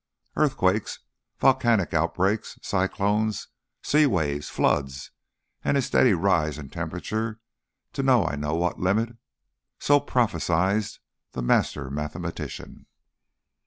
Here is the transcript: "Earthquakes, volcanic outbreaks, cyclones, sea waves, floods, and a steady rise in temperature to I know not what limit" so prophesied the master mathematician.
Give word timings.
"Earthquakes, 0.35 0.97
volcanic 1.37 1.93
outbreaks, 1.93 2.57
cyclones, 2.63 3.49
sea 3.83 4.07
waves, 4.07 4.49
floods, 4.49 5.11
and 5.63 5.77
a 5.77 5.81
steady 5.83 6.13
rise 6.15 6.57
in 6.57 6.69
temperature 6.69 7.39
to 7.93 8.01
I 8.01 8.35
know 8.35 8.35
not 8.53 8.57
what 8.57 8.79
limit" 8.79 9.17
so 9.77 9.99
prophesied 9.99 10.85
the 11.33 11.43
master 11.43 11.91
mathematician. 11.91 12.87